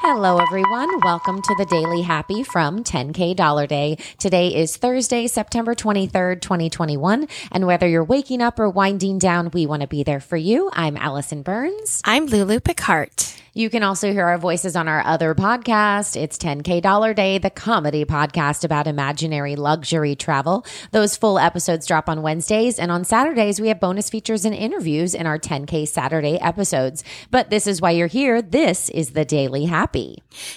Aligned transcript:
Hello, 0.00 0.38
everyone. 0.38 1.00
Welcome 1.00 1.40
to 1.40 1.54
the 1.56 1.64
Daily 1.64 2.02
Happy 2.02 2.42
from 2.42 2.84
10K 2.84 3.34
Dollar 3.34 3.66
Day. 3.66 3.96
Today 4.18 4.54
is 4.54 4.76
Thursday, 4.76 5.26
September 5.26 5.74
23rd, 5.74 6.40
2021. 6.42 7.26
And 7.50 7.66
whether 7.66 7.88
you're 7.88 8.04
waking 8.04 8.42
up 8.42 8.58
or 8.58 8.68
winding 8.68 9.18
down, 9.18 9.50
we 9.52 9.66
want 9.66 9.82
to 9.82 9.88
be 9.88 10.02
there 10.02 10.20
for 10.20 10.36
you. 10.36 10.70
I'm 10.74 10.96
Allison 10.96 11.42
Burns. 11.42 12.02
I'm 12.04 12.26
Lulu 12.26 12.60
Picard. 12.60 13.10
You 13.56 13.70
can 13.70 13.84
also 13.84 14.10
hear 14.12 14.26
our 14.26 14.36
voices 14.36 14.74
on 14.74 14.88
our 14.88 15.00
other 15.06 15.32
podcast. 15.32 16.20
It's 16.20 16.36
10K 16.38 16.82
Dollar 16.82 17.14
Day, 17.14 17.38
the 17.38 17.50
comedy 17.50 18.04
podcast 18.04 18.64
about 18.64 18.88
imaginary 18.88 19.54
luxury 19.54 20.16
travel. 20.16 20.66
Those 20.90 21.16
full 21.16 21.38
episodes 21.38 21.86
drop 21.86 22.08
on 22.08 22.22
Wednesdays. 22.22 22.80
And 22.80 22.90
on 22.90 23.04
Saturdays, 23.04 23.60
we 23.60 23.68
have 23.68 23.78
bonus 23.78 24.10
features 24.10 24.44
and 24.44 24.56
interviews 24.56 25.14
in 25.14 25.28
our 25.28 25.38
10K 25.38 25.86
Saturday 25.86 26.36
episodes. 26.40 27.04
But 27.30 27.50
this 27.50 27.68
is 27.68 27.80
why 27.80 27.92
you're 27.92 28.08
here. 28.08 28.42
This 28.42 28.90
is 28.90 29.10
the 29.12 29.24
Daily 29.24 29.66
Happy. 29.66 29.93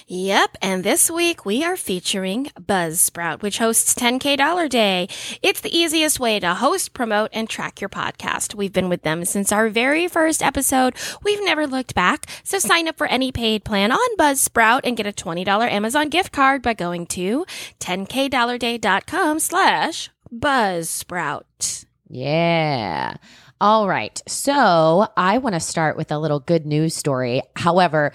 Yep, 0.08 0.56
and 0.60 0.82
this 0.82 1.10
week 1.10 1.44
we 1.44 1.62
are 1.62 1.76
featuring 1.76 2.46
Buzzsprout, 2.58 3.40
which 3.40 3.58
hosts 3.58 3.94
10K 3.94 4.36
Dollar 4.36 4.66
Day. 4.66 5.08
It's 5.42 5.60
the 5.60 5.76
easiest 5.76 6.18
way 6.18 6.40
to 6.40 6.54
host, 6.54 6.92
promote, 6.92 7.30
and 7.32 7.48
track 7.48 7.80
your 7.80 7.88
podcast. 7.88 8.54
We've 8.54 8.72
been 8.72 8.88
with 8.88 9.02
them 9.02 9.24
since 9.24 9.52
our 9.52 9.68
very 9.68 10.08
first 10.08 10.42
episode. 10.42 10.94
We've 11.22 11.44
never 11.44 11.68
looked 11.68 11.94
back, 11.94 12.26
so 12.42 12.58
sign 12.58 12.88
up 12.88 12.98
for 12.98 13.06
any 13.06 13.30
paid 13.30 13.64
plan 13.64 13.92
on 13.92 14.16
Buzzsprout 14.16 14.80
and 14.82 14.96
get 14.96 15.06
a 15.06 15.12
$20 15.12 15.46
Amazon 15.70 16.08
gift 16.08 16.32
card 16.32 16.60
by 16.62 16.74
going 16.74 17.06
to 17.06 17.46
10kdollarday.com 17.78 19.38
slash 19.38 20.10
Buzzsprout. 20.34 21.84
Yeah. 22.08 23.14
All 23.60 23.88
right. 23.88 24.20
So 24.26 25.08
I 25.16 25.38
want 25.38 25.54
to 25.54 25.60
start 25.60 25.96
with 25.96 26.12
a 26.12 26.18
little 26.18 26.40
good 26.40 26.64
news 26.64 26.94
story. 26.94 27.42
However, 27.56 28.12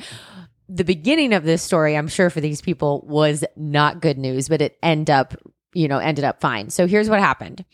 the 0.69 0.83
beginning 0.83 1.33
of 1.33 1.43
this 1.43 1.61
story, 1.61 1.95
I'm 1.95 2.07
sure 2.07 2.29
for 2.29 2.41
these 2.41 2.61
people 2.61 3.03
was 3.07 3.43
not 3.55 4.01
good 4.01 4.17
news, 4.17 4.47
but 4.49 4.61
it 4.61 4.77
end 4.81 5.09
up, 5.09 5.35
you 5.73 5.87
know, 5.87 5.97
ended 5.99 6.23
up 6.23 6.39
fine. 6.41 6.69
So 6.69 6.87
here's 6.87 7.09
what 7.09 7.19
happened. 7.19 7.65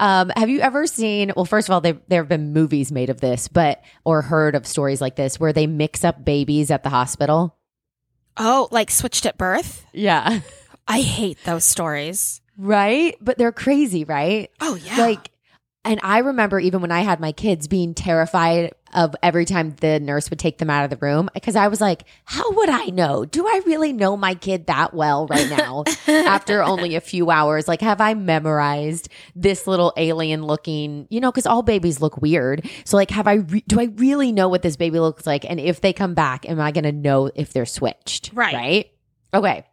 Um, 0.00 0.32
have 0.36 0.48
you 0.48 0.60
ever 0.60 0.86
seen? 0.86 1.32
Well, 1.36 1.44
first 1.44 1.68
of 1.68 1.72
all, 1.72 1.80
there 1.80 1.98
there 2.08 2.22
have 2.22 2.28
been 2.28 2.52
movies 2.52 2.90
made 2.90 3.10
of 3.10 3.20
this, 3.20 3.46
but 3.46 3.80
or 4.04 4.22
heard 4.22 4.56
of 4.56 4.66
stories 4.66 5.00
like 5.00 5.14
this 5.14 5.38
where 5.38 5.52
they 5.52 5.66
mix 5.68 6.02
up 6.04 6.24
babies 6.24 6.70
at 6.72 6.82
the 6.82 6.88
hospital. 6.90 7.56
Oh, 8.36 8.66
like 8.72 8.90
switched 8.90 9.24
at 9.26 9.38
birth? 9.38 9.86
Yeah, 9.92 10.40
I 10.88 11.00
hate 11.00 11.38
those 11.44 11.64
stories. 11.64 12.40
right. 12.58 13.16
But 13.20 13.38
they're 13.38 13.52
crazy, 13.52 14.02
right? 14.04 14.50
Oh, 14.60 14.74
yeah. 14.74 14.96
Like, 14.98 15.30
and 15.84 16.00
I 16.02 16.18
remember 16.18 16.58
even 16.58 16.80
when 16.80 16.90
I 16.90 17.02
had 17.02 17.20
my 17.20 17.30
kids 17.30 17.68
being 17.68 17.94
terrified 17.94 18.72
of 18.94 19.14
every 19.22 19.44
time 19.44 19.74
the 19.80 20.00
nurse 20.00 20.30
would 20.30 20.38
take 20.38 20.58
them 20.58 20.70
out 20.70 20.84
of 20.84 20.90
the 20.90 20.96
room 21.04 21.28
because 21.34 21.56
I 21.56 21.68
was 21.68 21.80
like, 21.80 22.04
how 22.24 22.50
would 22.52 22.68
I 22.68 22.86
know? 22.86 23.24
Do 23.24 23.46
I 23.46 23.60
really 23.66 23.92
know 23.92 24.16
my 24.16 24.34
kid 24.34 24.66
that 24.66 24.94
well 24.94 25.26
right 25.26 25.48
now 25.50 25.84
after 26.06 26.62
only 26.62 26.94
a 26.94 27.00
few 27.00 27.30
hours? 27.30 27.68
Like, 27.68 27.80
have 27.80 28.00
I 28.00 28.14
memorized 28.14 29.08
this 29.34 29.66
little 29.66 29.92
alien 29.96 30.44
looking, 30.44 31.06
you 31.10 31.20
know, 31.20 31.30
because 31.30 31.46
all 31.46 31.62
babies 31.62 32.00
look 32.00 32.20
weird. 32.20 32.68
So, 32.84 32.96
like, 32.96 33.10
have 33.10 33.26
I, 33.26 33.34
re- 33.34 33.64
do 33.66 33.80
I 33.80 33.84
really 33.96 34.32
know 34.32 34.48
what 34.48 34.62
this 34.62 34.76
baby 34.76 35.00
looks 35.00 35.26
like? 35.26 35.48
And 35.48 35.60
if 35.60 35.80
they 35.80 35.92
come 35.92 36.14
back, 36.14 36.48
am 36.48 36.60
I 36.60 36.70
going 36.72 36.84
to 36.84 36.92
know 36.92 37.30
if 37.34 37.52
they're 37.52 37.66
switched? 37.66 38.30
Right. 38.32 38.54
Right. 38.54 38.90
Okay. 39.34 39.64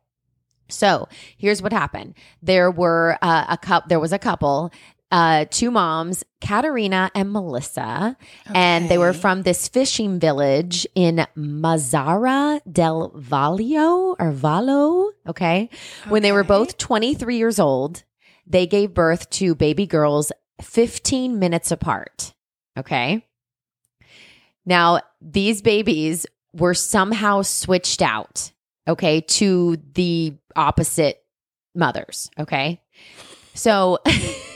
So 0.69 1.08
here's 1.38 1.61
what 1.61 1.73
happened. 1.73 2.16
There 2.42 2.72
were 2.72 3.17
uh, 3.22 3.45
a 3.49 3.58
couple. 3.58 3.89
There 3.89 3.99
was 3.99 4.14
a 4.14 4.19
couple, 4.19 4.72
uh, 5.12 5.45
two 5.50 5.72
moms, 5.72 6.23
Katerina 6.40 7.12
and 7.14 7.31
Melissa, 7.31 8.16
and 8.54 8.90
they 8.90 8.98
were 8.98 9.14
from 9.14 9.44
this 9.44 9.67
fishing 9.67 10.20
village 10.20 10.88
in 10.95 11.26
Mazzara 11.38 12.62
del 12.72 13.12
Valio 13.12 14.16
or 14.17 14.32
Valo. 14.32 15.12
Okay, 15.28 15.70
when 16.08 16.23
they 16.23 16.32
were 16.32 16.44
both 16.44 16.78
23 16.78 17.38
years 17.38 17.59
old, 17.59 18.04
they 18.48 18.66
gave 18.66 18.94
birth 18.94 19.30
to 19.32 19.55
baby 19.55 19.86
girls 19.86 20.32
15 20.61 21.39
minutes 21.39 21.71
apart. 21.71 22.33
Okay. 22.77 23.26
Now 24.66 25.02
these 25.21 25.61
babies 25.61 26.26
were 26.54 26.73
somehow 26.73 27.42
switched 27.42 28.02
out 28.02 28.52
okay, 28.88 29.21
to 29.21 29.77
the 29.94 30.33
opposite 30.55 31.23
mothers. 31.76 32.30
Okay. 32.39 32.82
So 33.54 34.00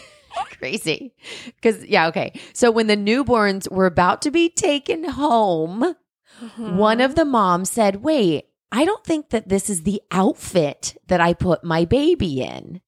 crazy. 0.56 1.14
Because, 1.46 1.86
yeah, 1.86 2.08
okay. 2.08 2.40
So 2.54 2.72
when 2.72 2.88
the 2.88 2.98
newborns 2.98 3.70
were 3.72 3.86
about 3.86 4.22
to 4.24 4.32
be 4.32 4.50
taken 4.50 5.04
home, 5.04 5.96
Mm-hmm. 6.44 6.76
one 6.76 7.00
of 7.00 7.16
the 7.16 7.24
moms 7.24 7.72
said, 7.72 8.04
Wait, 8.04 8.48
I 8.70 8.84
don't 8.84 9.06
think 9.06 9.30
that 9.30 9.48
this 9.48 9.70
is 9.70 9.84
the 9.84 10.02
outfit 10.12 10.98
that 11.08 11.22
I 11.22 11.34
put 11.34 11.64
my 11.64 11.86
baby 11.86 12.42
in. 12.42 12.82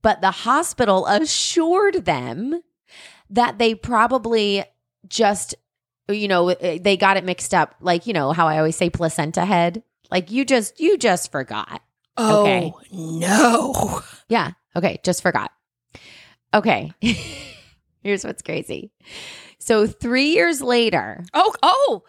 But 0.00 0.22
the 0.22 0.30
hospital 0.30 1.04
assured 1.06 2.06
them 2.06 2.62
that 3.28 3.58
they 3.58 3.74
probably 3.74 4.64
just, 5.06 5.54
you 6.08 6.28
know, 6.28 6.54
they 6.54 6.96
got 6.96 7.18
it 7.18 7.24
mixed 7.26 7.52
up. 7.52 7.74
Like, 7.80 8.06
you 8.06 8.14
know, 8.14 8.32
how 8.32 8.48
I 8.48 8.56
always 8.56 8.76
say 8.76 8.88
placenta 8.88 9.44
head. 9.44 9.82
Like 10.10 10.30
you 10.30 10.46
just, 10.46 10.80
you 10.80 10.96
just 10.96 11.30
forgot. 11.30 11.82
Oh, 12.16 12.40
Okay. 12.46 12.72
no. 12.90 14.00
Yeah. 14.30 14.52
Okay. 14.76 14.98
Just 15.02 15.20
forgot. 15.20 15.50
Okay. 16.54 16.92
Here's 18.02 18.24
what's 18.24 18.42
crazy. 18.42 18.90
So 19.58 19.86
three 19.86 20.28
years 20.32 20.62
later, 20.62 21.24
Oh, 21.34 21.52
oh, 21.62 22.02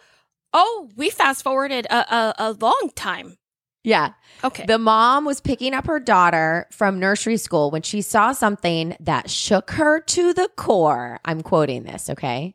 oh, 0.52 0.88
we 0.96 1.10
fast 1.10 1.42
forwarded 1.42 1.86
a, 1.86 2.14
a, 2.14 2.34
a 2.38 2.52
long 2.52 2.90
time. 2.94 3.36
yeah, 3.82 4.12
Okay. 4.44 4.66
the 4.66 4.78
mom 4.78 5.24
was 5.24 5.40
picking 5.40 5.72
up 5.74 5.86
her 5.86 5.98
daughter 5.98 6.66
from 6.70 7.00
nursery 7.00 7.36
school 7.38 7.70
when 7.70 7.82
she 7.82 8.02
saw 8.02 8.32
something 8.32 8.96
that 9.00 9.30
shook 9.30 9.70
her 9.72 10.00
to 10.00 10.32
the 10.34 10.48
core. 10.56 11.18
I'm 11.24 11.42
quoting 11.42 11.84
this, 11.84 12.10
okay? 12.10 12.54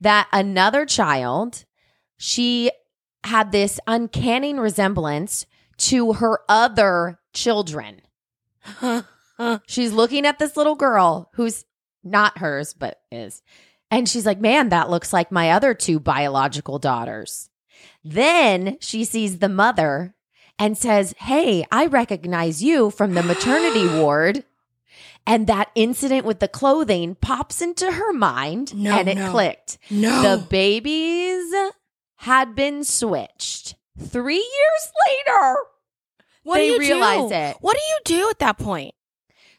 That 0.00 0.28
another 0.32 0.84
child, 0.84 1.64
she 2.18 2.70
had 3.24 3.50
this 3.50 3.80
uncanny 3.86 4.52
resemblance 4.54 5.46
to 5.78 6.12
her 6.14 6.40
other 6.48 7.18
children. 7.32 8.02
She's 9.66 9.92
looking 9.92 10.24
at 10.26 10.38
this 10.38 10.56
little 10.56 10.74
girl 10.76 11.30
who's 11.34 11.64
not 12.04 12.38
hers, 12.38 12.72
but 12.74 13.00
is. 13.10 13.42
And 13.90 14.08
she's 14.08 14.26
like, 14.26 14.40
man, 14.40 14.70
that 14.70 14.90
looks 14.90 15.12
like 15.12 15.30
my 15.30 15.50
other 15.50 15.74
two 15.74 16.00
biological 16.00 16.78
daughters. 16.78 17.50
Then 18.04 18.78
she 18.80 19.04
sees 19.04 19.38
the 19.38 19.48
mother 19.48 20.14
and 20.58 20.76
says, 20.78 21.14
Hey, 21.18 21.66
I 21.70 21.86
recognize 21.86 22.62
you 22.62 22.90
from 22.90 23.14
the 23.14 23.22
maternity 23.22 23.86
ward. 24.00 24.44
And 25.26 25.46
that 25.48 25.70
incident 25.74 26.24
with 26.24 26.38
the 26.38 26.48
clothing 26.48 27.16
pops 27.16 27.60
into 27.60 27.90
her 27.92 28.12
mind 28.12 28.74
No, 28.74 28.92
and 28.96 29.08
it 29.08 29.16
no. 29.18 29.30
clicked. 29.32 29.76
no. 29.90 30.22
The 30.22 30.46
babies 30.46 31.52
had 32.16 32.54
been 32.54 32.84
switched. 32.84 33.74
Three 33.98 34.34
years 34.36 34.92
later, 35.08 35.56
what 36.44 36.58
they 36.58 36.68
do 36.68 36.72
you 36.74 36.78
realize 36.78 37.28
do? 37.30 37.34
it. 37.34 37.56
What 37.60 37.76
do 37.76 37.82
you 37.82 38.20
do 38.20 38.30
at 38.30 38.38
that 38.38 38.58
point? 38.58 38.94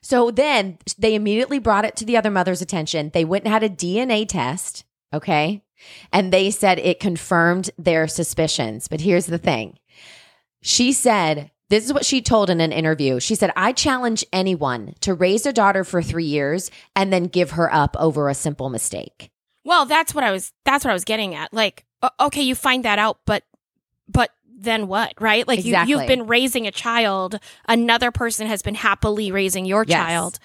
So 0.08 0.32
then 0.32 0.78
they 0.98 1.16
immediately 1.16 1.60
brought 1.60 1.84
it 1.84 1.98
to 1.98 2.06
the 2.06 2.16
other 2.16 2.32
mother's 2.32 2.62
attention. 2.62 3.12
They 3.14 3.26
went 3.26 3.44
and 3.44 3.52
had 3.52 3.62
a 3.62 3.68
DNA 3.68 4.26
test. 4.26 4.86
Okay. 5.14 5.66
And 6.14 6.32
they 6.32 6.50
said 6.50 6.80
it 6.80 7.02
confirmed 7.02 7.72
their 7.78 8.08
suspicions. 8.08 8.88
But 8.88 9.02
here's 9.02 9.26
the 9.26 9.38
thing 9.38 9.80
she 10.62 10.94
said, 10.94 11.52
this 11.68 11.84
is 11.84 11.92
what 11.92 12.06
she 12.06 12.22
told 12.22 12.50
in 12.50 12.62
an 12.62 12.72
interview. 12.72 13.20
She 13.20 13.36
said, 13.36 13.52
I 13.58 13.74
challenge 13.74 14.24
anyone 14.32 14.94
to 15.02 15.14
raise 15.14 15.46
a 15.46 15.52
daughter 15.52 15.84
for 15.84 16.02
three 16.02 16.24
years 16.24 16.72
and 16.96 17.12
then 17.12 17.26
give 17.26 17.52
her 17.52 17.74
up 17.74 17.98
over 18.00 18.30
a 18.30 18.34
simple 18.34 18.70
mistake. 18.70 19.30
Well, 19.66 19.86
that's 19.86 20.16
what 20.16 20.24
I 20.24 20.32
was. 20.32 20.54
That's 20.64 20.86
what 20.86 20.92
I 20.92 20.94
was 20.94 21.04
getting 21.04 21.36
at. 21.36 21.52
Like, 21.52 21.84
okay, 22.18 22.44
you 22.44 22.56
find 22.56 22.86
that 22.86 22.98
out, 22.98 23.20
but, 23.26 23.44
but 24.08 24.32
then 24.60 24.88
what? 24.88 25.14
Right? 25.20 25.48
Like, 25.48 25.60
Exactly. 25.60 25.92
you, 25.94 26.00
you've 26.00 26.08
been 26.08 26.26
raising 26.28 26.66
a 26.68 26.72
child. 26.72 27.40
Another 27.68 28.12
person 28.12 28.48
has 28.48 28.62
been 28.62 28.76
happily 28.76 29.32
raising 29.32 29.66
your 29.66 29.86
Yes. 29.88 29.98
child. 29.98 30.40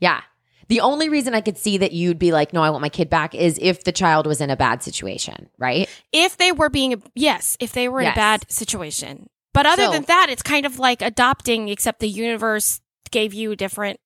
Yeah. 0.00 0.20
The 0.68 0.80
only 0.80 1.08
reason 1.08 1.34
I 1.34 1.40
could 1.42 1.56
see 1.58 1.78
that 1.78 1.92
you'd 1.92 2.18
be 2.18 2.32
like, 2.32 2.52
no, 2.52 2.62
I 2.62 2.70
want 2.70 2.82
my 2.82 2.88
kid 2.88 3.08
back 3.08 3.34
is 3.34 3.58
if 3.62 3.84
the 3.84 3.92
child 3.92 4.26
was 4.26 4.40
in 4.40 4.50
a 4.50 4.56
bad 4.56 4.82
situation, 4.82 5.48
right? 5.58 5.88
If 6.12 6.36
they 6.38 6.50
were 6.50 6.70
being, 6.70 7.02
yes, 7.14 7.56
if 7.60 7.72
they 7.72 7.88
were 7.88 8.00
in 8.00 8.06
Yes. 8.06 8.14
a 8.14 8.16
bad 8.16 8.50
situation. 8.50 9.28
But 9.54 9.66
other 9.66 9.84
So- 9.84 9.92
than 9.92 10.02
that, 10.04 10.28
it's 10.30 10.42
kind 10.42 10.66
of 10.66 10.78
like 10.78 11.02
adopting, 11.02 11.68
except 11.68 12.00
the 12.00 12.08
universe 12.08 12.80
gave 13.10 13.32
you 13.34 13.52
a 13.52 13.56
different 13.56 14.00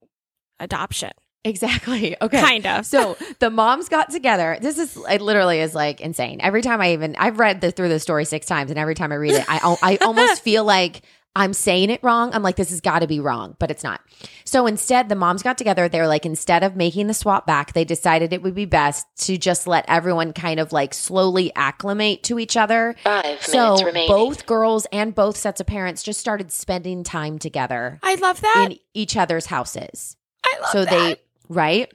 adoption. 0.58 1.12
Exactly. 1.46 2.16
Okay. 2.26 2.40
Kind 2.40 2.66
of. 2.66 2.84
so 2.94 3.16
the 3.38 3.50
moms 3.50 3.88
got 3.88 4.10
together. 4.10 4.58
This 4.60 4.78
is 4.78 4.96
it. 5.08 5.20
Literally 5.20 5.60
is 5.60 5.74
like 5.74 6.00
insane. 6.00 6.40
Every 6.40 6.62
time 6.62 6.80
I 6.80 6.92
even 6.92 7.14
I've 7.16 7.38
read 7.38 7.60
the, 7.60 7.70
through 7.70 7.88
the 7.88 8.00
story 8.00 8.24
six 8.24 8.46
times, 8.46 8.70
and 8.70 8.78
every 8.78 8.94
time 8.94 9.12
I 9.12 9.16
read 9.16 9.34
it, 9.34 9.44
I 9.48 9.76
I 9.82 9.96
almost 10.04 10.42
feel 10.42 10.64
like 10.64 11.02
I'm 11.36 11.52
saying 11.52 11.90
it 11.90 12.02
wrong. 12.02 12.32
I'm 12.32 12.42
like, 12.42 12.56
this 12.56 12.70
has 12.70 12.80
got 12.80 13.00
to 13.00 13.06
be 13.06 13.20
wrong, 13.20 13.54
but 13.58 13.70
it's 13.70 13.84
not. 13.84 14.00
So 14.44 14.66
instead, 14.66 15.08
the 15.10 15.14
moms 15.14 15.42
got 15.42 15.58
together. 15.58 15.86
They're 15.88 16.06
like, 16.08 16.24
instead 16.24 16.64
of 16.64 16.74
making 16.76 17.08
the 17.08 17.14
swap 17.14 17.46
back, 17.46 17.74
they 17.74 17.84
decided 17.84 18.32
it 18.32 18.42
would 18.42 18.54
be 18.54 18.64
best 18.64 19.06
to 19.26 19.36
just 19.36 19.66
let 19.66 19.84
everyone 19.86 20.32
kind 20.32 20.58
of 20.58 20.72
like 20.72 20.94
slowly 20.94 21.52
acclimate 21.54 22.22
to 22.24 22.38
each 22.38 22.56
other. 22.56 22.96
Five 23.04 23.42
So 23.42 23.58
minutes 23.74 23.84
remaining. 23.84 24.08
both 24.08 24.46
girls 24.46 24.86
and 24.90 25.14
both 25.14 25.36
sets 25.36 25.60
of 25.60 25.66
parents 25.66 26.02
just 26.02 26.18
started 26.18 26.50
spending 26.50 27.04
time 27.04 27.38
together 27.38 27.98
I 28.02 28.14
love 28.14 28.40
that. 28.40 28.68
in 28.70 28.78
each 28.94 29.16
other's 29.16 29.46
houses. 29.46 30.16
I 30.44 30.58
love 30.60 30.70
so 30.70 30.84
that. 30.86 30.90
they, 30.90 31.16
right? 31.48 31.92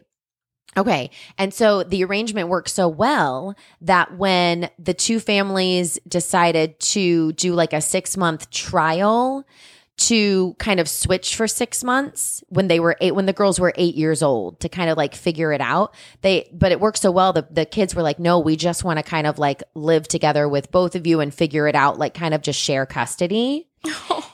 Okay. 0.78 1.10
And 1.38 1.54
so 1.54 1.84
the 1.84 2.04
arrangement 2.04 2.48
worked 2.48 2.70
so 2.70 2.88
well 2.88 3.56
that 3.82 4.18
when 4.18 4.70
the 4.80 4.94
two 4.94 5.20
families 5.20 6.00
decided 6.08 6.80
to 6.80 7.34
do 7.34 7.54
like 7.54 7.74
a 7.74 7.82
six 7.82 8.16
month 8.16 8.50
trial 8.50 9.46
to 9.98 10.56
kind 10.58 10.80
of 10.80 10.90
switch 10.90 11.36
for 11.36 11.48
six 11.48 11.84
months 11.84 12.44
when 12.48 12.70
they 12.70 12.80
were 12.80 12.96
eight, 13.02 13.14
when 13.14 13.26
the 13.26 13.34
girls 13.34 13.60
were 13.60 13.74
eight 13.76 13.96
years 13.96 14.24
old 14.24 14.60
to 14.62 14.70
kind 14.70 14.90
of 14.90 14.98
like 14.98 15.14
figure 15.14 15.52
it 15.52 15.62
out. 15.62 15.94
They, 16.22 16.50
but 16.54 16.72
it 16.72 16.80
worked 16.80 17.00
so 17.00 17.12
well. 17.12 17.34
The, 17.34 17.46
the 17.52 17.66
kids 17.66 17.94
were 17.94 18.02
like, 18.02 18.18
no, 18.18 18.40
we 18.40 18.56
just 18.56 18.84
want 18.84 18.98
to 18.98 19.04
kind 19.04 19.28
of 19.28 19.38
like 19.38 19.62
live 19.76 20.08
together 20.08 20.48
with 20.48 20.72
both 20.72 20.96
of 20.96 21.06
you 21.06 21.20
and 21.20 21.34
figure 21.34 21.68
it 21.68 21.76
out, 21.76 22.00
like 22.00 22.14
kind 22.14 22.34
of 22.34 22.42
just 22.42 22.60
share 22.60 22.86
custody. 22.86 23.68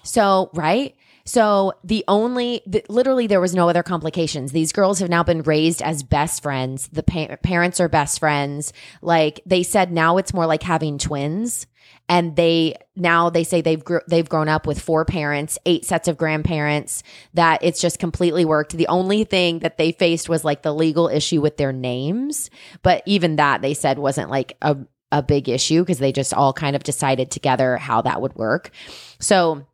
So, 0.07 0.49
right? 0.53 0.95
So 1.27 1.73
the 1.83 2.05
only, 2.07 2.61
the, 2.65 2.83
literally, 2.87 3.27
there 3.27 3.41
was 3.41 3.53
no 3.53 3.67
other 3.67 3.83
complications. 3.83 4.53
These 4.53 4.71
girls 4.71 4.99
have 4.99 5.09
now 5.09 5.23
been 5.23 5.43
raised 5.43 5.81
as 5.81 6.01
best 6.01 6.41
friends. 6.41 6.87
The 6.87 7.03
pa- 7.03 7.35
parents 7.43 7.81
are 7.81 7.89
best 7.89 8.19
friends. 8.19 8.71
Like 9.01 9.41
they 9.45 9.63
said, 9.63 9.91
now 9.91 10.17
it's 10.17 10.33
more 10.33 10.45
like 10.45 10.63
having 10.63 10.97
twins. 10.97 11.67
And 12.07 12.37
they 12.37 12.75
now 12.95 13.29
they 13.29 13.43
say 13.43 13.59
they've 13.59 13.83
gr- 13.83 13.97
they've 14.07 14.27
grown 14.27 14.47
up 14.47 14.65
with 14.65 14.79
four 14.79 15.03
parents, 15.03 15.59
eight 15.65 15.83
sets 15.83 16.07
of 16.07 16.17
grandparents. 16.17 17.03
That 17.33 17.59
it's 17.61 17.81
just 17.81 17.99
completely 17.99 18.45
worked. 18.45 18.71
The 18.71 18.87
only 18.87 19.25
thing 19.25 19.59
that 19.59 19.77
they 19.77 19.91
faced 19.91 20.29
was 20.29 20.45
like 20.45 20.61
the 20.61 20.73
legal 20.73 21.09
issue 21.09 21.41
with 21.41 21.57
their 21.57 21.73
names, 21.73 22.49
but 22.81 23.03
even 23.05 23.35
that 23.35 23.61
they 23.61 23.73
said 23.73 23.99
wasn't 23.99 24.29
like 24.29 24.55
a 24.61 24.77
a 25.11 25.21
big 25.21 25.49
issue 25.49 25.81
because 25.81 25.99
they 25.99 26.13
just 26.13 26.33
all 26.33 26.53
kind 26.53 26.77
of 26.77 26.83
decided 26.83 27.31
together 27.31 27.75
how 27.75 28.01
that 28.01 28.21
would 28.21 28.35
work. 28.35 28.71
So 29.19 29.65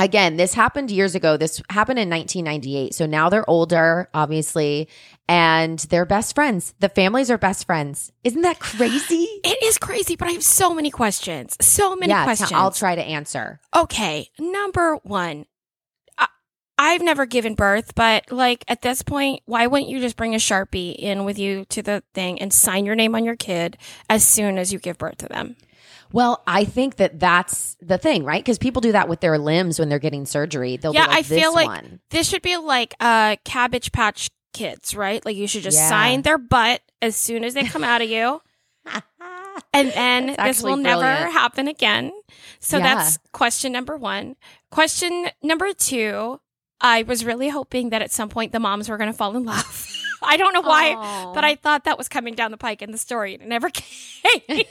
again, 0.00 0.36
this 0.36 0.54
happened 0.54 0.90
years 0.90 1.14
ago. 1.14 1.36
This 1.36 1.62
happened 1.70 1.98
in 1.98 2.10
1998. 2.10 2.94
So 2.94 3.06
now 3.06 3.28
they're 3.28 3.48
older, 3.48 4.08
obviously, 4.12 4.88
and 5.28 5.78
they're 5.78 6.06
best 6.06 6.34
friends. 6.34 6.74
The 6.80 6.88
families 6.88 7.30
are 7.30 7.38
best 7.38 7.66
friends. 7.66 8.10
Isn't 8.24 8.42
that 8.42 8.58
crazy? 8.58 9.28
It 9.42 9.62
is 9.62 9.78
crazy, 9.78 10.16
but 10.16 10.28
I 10.28 10.32
have 10.32 10.42
so 10.42 10.74
many 10.74 10.90
questions. 10.90 11.56
So 11.60 11.96
many 11.96 12.10
yeah, 12.10 12.24
questions. 12.24 12.52
I'll 12.52 12.70
try 12.70 12.94
to 12.94 13.02
answer. 13.02 13.60
Okay, 13.74 14.28
number 14.38 14.96
one. 14.96 15.46
I, 16.18 16.26
I've 16.78 17.02
never 17.02 17.26
given 17.26 17.54
birth, 17.54 17.94
but 17.94 18.30
like 18.30 18.64
at 18.68 18.82
this 18.82 19.02
point, 19.02 19.42
why 19.46 19.66
wouldn't 19.66 19.90
you 19.90 20.00
just 20.00 20.16
bring 20.16 20.34
a 20.34 20.38
Sharpie 20.38 20.94
in 20.94 21.24
with 21.24 21.38
you 21.38 21.64
to 21.66 21.82
the 21.82 22.02
thing 22.14 22.40
and 22.40 22.52
sign 22.52 22.84
your 22.84 22.94
name 22.94 23.14
on 23.14 23.24
your 23.24 23.36
kid 23.36 23.76
as 24.08 24.26
soon 24.26 24.58
as 24.58 24.72
you 24.72 24.78
give 24.78 24.98
birth 24.98 25.18
to 25.18 25.28
them? 25.28 25.56
Well, 26.12 26.42
I 26.46 26.64
think 26.64 26.96
that 26.96 27.20
that's 27.20 27.76
the 27.80 27.98
thing, 27.98 28.24
right? 28.24 28.42
Because 28.42 28.58
people 28.58 28.80
do 28.80 28.92
that 28.92 29.08
with 29.08 29.20
their 29.20 29.38
limbs 29.38 29.78
when 29.78 29.88
they're 29.88 29.98
getting 29.98 30.26
surgery. 30.26 30.76
They'll 30.76 30.94
yeah, 30.94 31.06
like, 31.06 31.18
I 31.18 31.22
feel 31.22 31.54
like 31.54 31.68
one. 31.68 32.00
this 32.10 32.28
should 32.28 32.42
be 32.42 32.56
like 32.56 32.94
uh, 33.00 33.36
Cabbage 33.44 33.92
Patch 33.92 34.30
Kids, 34.52 34.94
right? 34.96 35.24
Like 35.24 35.36
you 35.36 35.46
should 35.46 35.62
just 35.62 35.76
Yeah. 35.78 35.88
sign 35.88 36.22
their 36.22 36.38
butt 36.38 36.80
as 37.00 37.14
soon 37.16 37.44
as 37.44 37.54
they 37.54 37.62
come 37.64 37.84
out 37.84 38.02
of 38.02 38.08
you. 38.10 38.40
And 39.74 39.92
then 39.92 40.26
this 40.28 40.62
will 40.62 40.70
actually 40.72 40.82
never 40.82 41.04
happen 41.30 41.68
again. 41.68 42.12
So 42.60 42.78
Yeah. 42.78 42.94
that's 42.94 43.18
question 43.32 43.72
number 43.72 43.96
one. 43.96 44.36
Question 44.70 45.28
number 45.42 45.72
two 45.74 46.40
I 46.80 47.02
was 47.02 47.24
really 47.24 47.50
hoping 47.50 47.90
that 47.90 48.00
at 48.00 48.10
some 48.10 48.28
point 48.30 48.52
the 48.52 48.58
moms 48.60 48.88
were 48.88 48.96
going 48.96 49.10
to 49.10 49.16
fall 49.16 49.36
in 49.36 49.44
love. 49.44 49.86
I 50.22 50.36
don't 50.38 50.54
know 50.54 50.62
why, 50.62 50.94
Aw. 50.94 51.34
but 51.34 51.44
I 51.44 51.56
thought 51.56 51.84
that 51.84 51.98
was 51.98 52.08
coming 52.08 52.34
down 52.34 52.50
the 52.52 52.56
pike 52.56 52.80
in 52.80 52.90
the 52.90 52.98
story 52.98 53.34
and 53.34 53.42
it 53.42 53.48
never 53.48 53.68
came. 53.72 54.64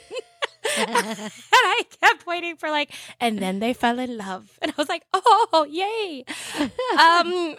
and 0.78 1.30
I 1.52 1.82
kept 2.00 2.26
waiting 2.26 2.56
for 2.56 2.70
like, 2.70 2.92
and 3.20 3.38
then 3.38 3.58
they 3.58 3.72
fell 3.72 3.98
in 3.98 4.16
love. 4.16 4.50
And 4.62 4.72
I 4.72 4.74
was 4.76 4.88
like, 4.88 5.04
oh, 5.12 5.66
yay. 5.68 6.24
Um, 6.98 7.56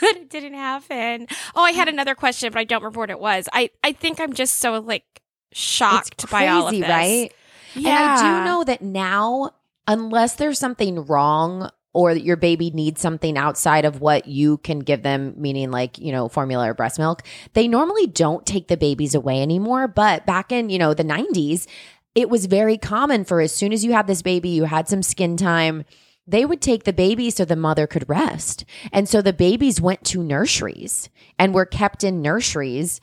but 0.00 0.16
it 0.16 0.30
didn't 0.30 0.54
happen. 0.54 1.26
Oh, 1.54 1.62
I 1.62 1.72
had 1.72 1.88
another 1.88 2.14
question, 2.14 2.50
but 2.52 2.58
I 2.58 2.64
don't 2.64 2.80
remember 2.80 3.00
what 3.00 3.10
it 3.10 3.20
was. 3.20 3.48
I, 3.52 3.70
I 3.84 3.92
think 3.92 4.20
I'm 4.20 4.32
just 4.32 4.56
so 4.56 4.78
like 4.80 5.20
shocked 5.52 6.22
it's 6.22 6.32
by 6.32 6.48
all 6.48 6.68
of 6.68 6.72
this. 6.72 6.88
right? 6.88 7.32
Yeah. 7.74 7.88
And 7.90 7.98
I 7.98 8.22
do 8.22 8.44
know 8.44 8.64
that 8.64 8.82
now, 8.82 9.50
unless 9.86 10.36
there's 10.36 10.58
something 10.58 11.04
wrong 11.04 11.70
or 11.92 12.14
that 12.14 12.22
your 12.22 12.36
baby 12.36 12.70
needs 12.70 13.00
something 13.00 13.36
outside 13.36 13.84
of 13.84 14.00
what 14.00 14.26
you 14.28 14.58
can 14.58 14.78
give 14.80 15.02
them, 15.02 15.34
meaning 15.36 15.70
like, 15.70 15.98
you 15.98 16.12
know, 16.12 16.28
formula 16.28 16.70
or 16.70 16.74
breast 16.74 16.98
milk, 16.98 17.22
they 17.54 17.66
normally 17.66 18.06
don't 18.06 18.46
take 18.46 18.68
the 18.68 18.76
babies 18.76 19.14
away 19.14 19.42
anymore. 19.42 19.88
But 19.88 20.26
back 20.26 20.52
in, 20.52 20.70
you 20.70 20.78
know, 20.78 20.94
the 20.94 21.02
90s, 21.04 21.66
it 22.14 22.28
was 22.28 22.46
very 22.46 22.78
common 22.78 23.24
for 23.24 23.40
as 23.40 23.54
soon 23.54 23.72
as 23.72 23.84
you 23.84 23.92
had 23.92 24.06
this 24.06 24.22
baby, 24.22 24.50
you 24.50 24.64
had 24.64 24.88
some 24.88 25.02
skin 25.02 25.36
time. 25.36 25.84
They 26.26 26.44
would 26.44 26.60
take 26.60 26.84
the 26.84 26.92
baby 26.92 27.30
so 27.30 27.44
the 27.44 27.56
mother 27.56 27.86
could 27.86 28.08
rest. 28.08 28.64
And 28.92 29.08
so 29.08 29.22
the 29.22 29.32
babies 29.32 29.80
went 29.80 30.04
to 30.06 30.22
nurseries 30.22 31.08
and 31.38 31.54
were 31.54 31.64
kept 31.64 32.04
in 32.04 32.20
nurseries 32.20 33.00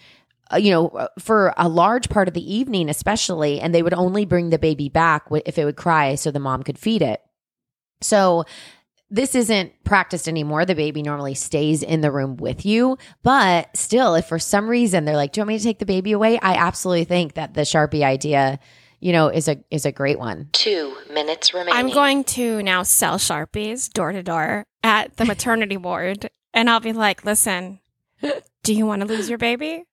uh, 0.54 0.58
you 0.58 0.70
know, 0.70 0.90
uh, 0.90 1.08
for 1.18 1.54
a 1.58 1.68
large 1.68 2.10
part 2.10 2.28
of 2.28 2.34
the 2.34 2.54
evening, 2.54 2.90
especially, 2.90 3.60
and 3.60 3.74
they 3.74 3.82
would 3.82 3.94
only 3.94 4.26
bring 4.26 4.50
the 4.50 4.60
baby 4.60 4.90
back 4.90 5.26
if 5.46 5.58
it 5.58 5.66
would 5.66 5.76
cry 5.76 6.16
so 6.16 6.30
the 6.30 6.40
mom 6.40 6.62
could 6.62 6.78
feed 6.78 7.02
it. 7.02 7.22
So 8.02 8.46
this 9.10 9.34
isn't 9.34 9.72
practiced 9.84 10.28
anymore. 10.28 10.66
The 10.66 10.76
baby 10.76 11.02
normally 11.02 11.34
stays 11.34 11.82
in 11.82 12.02
the 12.02 12.12
room 12.12 12.38
with 12.38 12.66
you, 12.66 12.98
but 13.24 13.76
still, 13.76 14.16
if 14.16 14.28
for 14.28 14.38
some 14.38 14.68
reason 14.68 15.06
they're 15.06 15.16
like, 15.16 15.32
"Do 15.32 15.40
you 15.40 15.42
want 15.44 15.50
me 15.50 15.58
to 15.58 15.64
take 15.64 15.80
the 15.80 15.86
baby 15.86 16.12
away?" 16.12 16.40
I 16.40 16.56
absolutely 16.56 17.06
think 17.06 17.34
that 17.34 17.54
the 17.54 17.62
Sharpie 17.62 18.04
idea, 18.04 18.60
you 19.06 19.12
know, 19.14 19.28
is 19.28 19.48
a 19.48 19.58
is 19.70 19.86
a 19.86 19.92
great 19.92 20.18
one. 20.18 20.50
Two 20.52 20.96
minutes 21.12 21.54
remaining. 21.54 21.74
I'm 21.76 21.92
going 21.92 22.24
to 22.24 22.64
now 22.64 22.82
sell 22.82 23.18
Sharpies 23.18 23.92
door 23.94 24.12
to 24.12 24.24
door 24.24 24.64
at 24.84 25.16
the 25.18 25.26
maternity 25.26 25.78
ward. 25.88 26.30
And 26.56 26.70
I'll 26.72 26.80
be 26.80 26.92
like, 26.94 27.24
listen, 27.24 27.80
do 28.64 28.74
you 28.74 28.86
want 28.88 29.02
to 29.04 29.08
lose 29.08 29.30
your 29.30 29.38
baby? 29.38 29.84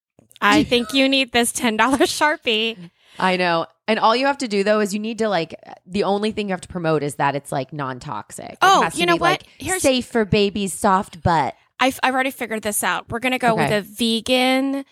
I 0.41 0.65
think 0.65 0.95
you 0.95 1.09
need 1.11 1.33
this 1.33 1.53
$10 1.53 1.77
Sharpie. 1.79 2.91
I 3.19 3.37
know. 3.37 3.67
And 3.87 3.99
all 3.99 4.17
you 4.17 4.25
have 4.27 4.39
to 4.39 4.49
do 4.49 4.65
though 4.65 4.81
is 4.81 4.95
you 4.95 5.01
need 5.01 5.19
to 5.19 5.29
like 5.29 5.55
the 5.87 6.05
only 6.05 6.33
thing 6.33 6.49
you 6.49 6.53
have 6.55 6.61
to 6.63 6.69
promote 6.69 7.03
is 7.03 7.17
that 7.17 7.35
it's 7.35 7.53
like 7.53 7.73
non-toxic. 7.73 8.53
It 8.53 8.59
Oh, 8.63 8.83
has 8.83 8.95
to 8.95 9.01
you 9.01 9.05
know 9.07 9.17
be, 9.17 9.21
what? 9.21 9.31
Like, 9.43 9.47
Here's- 9.59 9.83
safe 9.83 10.07
for 10.07 10.25
babies, 10.25 10.73
soft 10.73 11.23
butt. 11.23 11.55
I've, 11.81 12.01
I've 12.03 12.15
already 12.15 12.31
figured 12.31 12.63
this 12.63 12.83
out. 12.83 13.11
We're 13.11 13.19
going 13.19 13.33
to 13.33 13.39
go 13.39 13.53
Okay. 13.55 13.65
with 13.65 13.73
a 13.73 13.81
vegan 13.83 14.85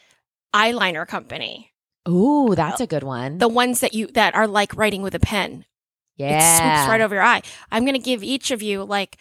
eyeliner 0.54 1.06
company. 1.06 1.69
Ooh, 2.08 2.54
that's 2.54 2.80
a 2.80 2.86
good 2.86 3.02
one. 3.02 3.38
The 3.38 3.48
ones 3.48 3.80
that 3.80 3.94
you 3.94 4.06
that 4.08 4.34
are 4.34 4.46
like 4.46 4.74
writing 4.76 5.02
with 5.02 5.14
a 5.14 5.20
pen. 5.20 5.64
yeah, 6.16 6.36
It 6.38 6.56
swoops 6.56 6.88
right 6.90 7.00
over 7.00 7.14
your 7.14 7.24
eye. 7.24 7.42
I'm 7.70 7.84
going 7.84 7.94
to 7.94 7.98
give 8.02 8.22
each 8.22 8.50
of 8.50 8.62
you 8.62 8.84
like, 8.84 9.16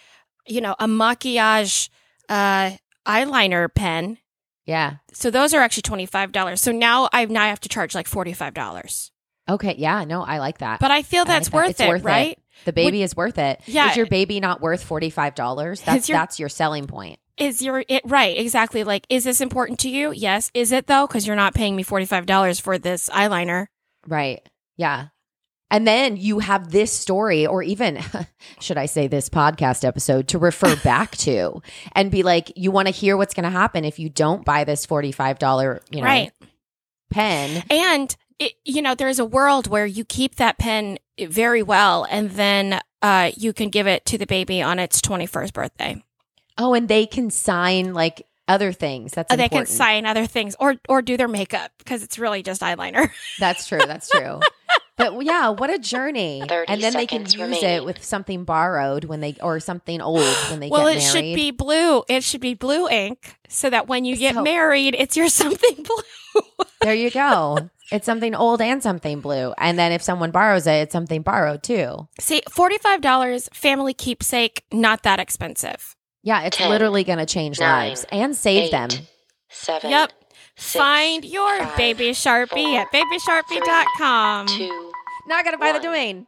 you 0.48 0.62
know, 0.62 0.76
a 0.80 0.88
maquillage 0.88 1.90
uh, 2.30 2.72
eyeliner 3.06 3.74
pen. 3.74 4.18
Yeah. 4.66 4.96
So 5.14 5.32
those 5.32 5.54
are 5.54 5.62
actually 5.62 5.82
twenty 5.84 6.06
five 6.06 6.32
dollars. 6.32 6.62
So 6.62 6.72
now 6.72 7.10
I 7.12 7.26
now 7.26 7.44
I 7.44 7.48
have 7.48 7.60
to 7.62 7.70
charge 7.70 7.96
like 7.96 8.08
forty 8.08 8.34
five 8.34 8.54
dollars. 8.54 9.12
Okay. 9.50 9.76
Yeah. 9.78 10.04
No, 10.06 10.22
I 10.24 10.38
like 10.38 10.60
that. 10.60 10.80
But 10.80 10.92
I 10.92 11.02
feel 11.02 11.22
I 11.24 11.26
that's 11.26 11.52
like 11.52 11.52
that. 11.52 11.58
worth 11.58 11.70
It's 11.72 11.80
it, 11.82 11.88
worth 11.90 12.02
it. 12.02 12.06
right? 12.06 12.40
the 12.66 12.74
baby 12.74 13.02
is 13.04 13.16
worth 13.16 13.38
it. 13.40 13.62
Yeah. 13.66 13.90
Is 13.92 13.98
your 13.98 14.06
baby 14.06 14.40
not 14.40 14.62
worth 14.62 14.84
forty 14.84 15.10
five 15.10 15.34
dollars? 15.36 15.82
That's 15.82 16.08
your- 16.08 16.18
that's 16.18 16.40
your 16.40 16.50
selling 16.50 16.88
point. 16.88 17.20
Is 17.40 17.62
your 17.62 17.84
it 17.88 18.02
right? 18.06 18.38
Exactly. 18.38 18.84
Like, 18.84 19.06
is 19.10 19.24
this 19.24 19.42
important 19.42 19.80
to 19.80 19.90
you? 19.90 20.12
Yes. 20.12 20.52
Is 20.54 20.72
it 20.72 20.88
though? 20.88 21.08
Because 21.08 21.26
you're 21.26 21.36
not 21.36 21.54
paying 21.54 21.76
me 21.76 21.84
forty 21.84 22.06
five 22.06 22.26
dollars 22.26 22.60
for 22.60 22.78
this 22.78 23.10
eyeliner. 23.10 23.68
Right. 24.08 24.42
Yeah. 24.78 25.08
And 25.72 25.86
then 25.88 26.18
you 26.18 26.40
have 26.40 26.72
this 26.72 26.92
story, 26.92 27.46
or 27.46 27.62
even, 27.62 28.00
should 28.60 28.78
I 28.78 28.88
say, 28.88 29.06
this 29.08 29.30
podcast 29.30 29.86
episode 29.86 30.28
to 30.30 30.40
refer 30.40 30.76
back 30.84 31.16
to 31.18 31.62
and 31.94 32.10
be 32.10 32.24
like, 32.24 32.52
you 32.56 32.72
want 32.72 32.88
to 32.88 32.92
hear 32.94 33.16
what's 33.16 33.36
going 33.36 33.44
to 33.44 33.52
happen 33.52 33.86
if 33.86 34.00
you 34.00 34.10
don't 34.10 34.44
buy 34.44 34.64
this 34.64 34.88
$45, 34.88 35.80
you 35.92 36.00
know, 36.02 36.06
Right. 36.08 36.32
pen. 37.12 37.64
And 37.70 38.16
it, 38.40 38.54
you 38.66 38.82
know, 38.82 38.96
there's 38.96 39.20
a 39.20 39.26
world 39.26 39.68
where 39.68 39.86
you 39.86 40.06
keep 40.06 40.36
that 40.38 40.58
pen 40.58 40.98
very 41.20 41.62
well, 41.62 42.08
and 42.10 42.32
then 42.32 42.80
uh, 43.04 43.30
you 43.38 43.54
can 43.54 43.70
give 43.70 43.86
it 43.86 44.06
to 44.08 44.18
the 44.18 44.26
baby 44.26 44.64
on 44.64 44.80
its 44.80 45.02
twenty 45.02 45.28
first 45.28 45.54
birthday. 45.54 46.02
Oh, 46.60 46.74
and 46.74 46.88
they 46.88 47.06
can 47.06 47.30
sign 47.32 47.94
like 47.94 48.28
other 48.48 48.72
things. 48.74 49.14
That's 49.14 49.32
Uh, 49.32 49.36
they 49.38 49.48
can 49.50 49.66
sign 49.66 50.06
other 50.06 50.26
things 50.28 50.56
or 50.60 50.76
or 50.90 51.02
do 51.02 51.18
their 51.18 51.28
makeup 51.28 51.72
because 51.80 52.04
it's 52.04 52.20
really 52.20 52.44
just 52.44 52.62
eyeliner. 52.62 53.10
That's 53.40 53.66
true. 53.68 53.80
That's 53.80 54.10
true. 54.10 54.40
But 54.98 55.24
yeah, 55.24 55.50
what 55.50 55.70
a 55.70 55.80
journey! 55.80 56.42
And 56.68 56.82
then 56.84 56.92
they 56.94 57.06
can 57.08 57.26
seconds 57.26 57.36
use 57.36 57.64
it 57.64 57.86
with 57.86 58.04
something 58.04 58.44
borrowed 58.44 59.06
when 59.06 59.22
they 59.22 59.36
or 59.42 59.60
something 59.62 60.02
old 60.02 60.20
when 60.50 60.60
they 60.60 60.68
get 60.70 60.72
married. 60.72 60.84
well, 60.84 60.88
it 60.88 60.98
married. 60.98 61.04
should 61.04 61.36
be 61.36 61.52
blue. 61.52 62.04
It 62.10 62.24
should 62.24 62.42
be 62.42 62.54
blue 62.56 62.90
ink 62.90 63.36
so 63.48 63.70
that 63.70 63.88
when 63.88 64.04
you 64.04 64.18
get 64.18 64.36
So- 64.36 64.44
married, 64.44 64.96
it's 64.98 65.16
your 65.16 65.30
something 65.42 65.76
blue. 65.84 66.44
There 66.82 66.94
you 66.96 67.12
go. 67.12 67.70
it's 67.92 68.06
something 68.06 68.36
old 68.36 68.62
and 68.62 68.82
something 68.84 69.20
blue. 69.22 69.54
And 69.58 69.78
then 69.80 69.92
if 69.92 70.02
someone 70.02 70.32
borrows 70.32 70.68
it, 70.68 70.74
it's 70.84 70.94
something 70.94 71.22
borrowed 71.22 71.64
too. 71.64 72.08
See, 72.20 72.42
$45 72.50 73.54
family 73.54 73.94
keepsake, 73.94 74.64
not 74.72 75.04
that 75.04 75.20
expensive. 75.20 75.96
Yeah, 76.24 76.42
it's 76.44 76.58
10, 76.58 76.70
literally 76.70 77.04
going 77.04 77.20
to 77.20 77.26
change 77.26 77.60
nine, 77.60 77.90
lives 77.90 78.06
and 78.12 78.36
save 78.36 78.66
Eight, 78.66 78.72
them. 78.72 78.90
Seven. 79.50 79.90
Yep. 79.90 80.12
six, 80.56 80.74
Find 80.74 81.24
your 81.26 81.60
five, 81.60 81.78
baby 81.78 82.10
Sharpie 82.12 82.50
four, 82.50 82.80
at 82.80 82.92
babysharpie.com. 82.92 84.48
Two. 84.48 84.92
Not 85.28 85.44
going 85.46 85.54
to 85.54 85.60
buy 85.60 85.72
the 85.72 85.80
domain. 85.80 86.28